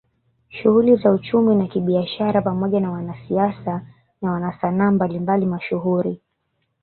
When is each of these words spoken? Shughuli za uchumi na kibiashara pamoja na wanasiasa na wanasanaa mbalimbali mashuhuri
Shughuli 0.49 0.95
za 0.95 1.11
uchumi 1.11 1.55
na 1.55 1.67
kibiashara 1.67 2.41
pamoja 2.41 2.79
na 2.79 2.91
wanasiasa 2.91 3.85
na 4.21 4.31
wanasanaa 4.31 4.91
mbalimbali 4.91 5.45
mashuhuri 5.45 6.21